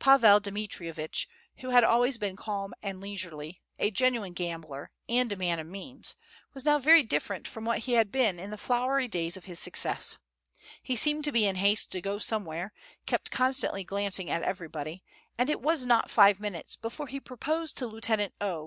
Pavel 0.00 0.40
Dmitrievitch, 0.40 1.28
who 1.58 1.70
had 1.70 1.84
always 1.84 2.18
been 2.18 2.34
calm 2.34 2.74
and 2.82 3.00
leisurely, 3.00 3.62
a 3.78 3.92
genuine 3.92 4.32
gambler, 4.32 4.90
and 5.08 5.30
a 5.30 5.36
man 5.36 5.60
of 5.60 5.68
means, 5.68 6.16
was 6.54 6.64
now 6.64 6.80
very 6.80 7.04
different 7.04 7.46
from 7.46 7.64
what 7.64 7.78
he 7.78 7.92
had 7.92 8.10
been 8.10 8.40
in 8.40 8.50
the 8.50 8.58
flowery 8.58 9.06
days 9.06 9.36
of 9.36 9.44
his 9.44 9.60
success; 9.60 10.18
he 10.82 10.96
seemed 10.96 11.22
to 11.22 11.30
be 11.30 11.46
in 11.46 11.54
haste 11.54 11.92
to 11.92 12.00
go 12.00 12.18
somewhere, 12.18 12.72
kept 13.06 13.30
constantly 13.30 13.84
glancing 13.84 14.28
at 14.28 14.42
everybody, 14.42 15.04
and 15.38 15.48
it 15.48 15.60
was 15.60 15.86
not 15.86 16.10
five 16.10 16.40
minutes 16.40 16.74
before 16.74 17.06
he 17.06 17.20
proposed 17.20 17.78
to 17.78 17.86
Lieutenant 17.86 18.34
O. 18.40 18.64